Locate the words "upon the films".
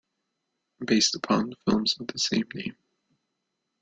1.13-1.95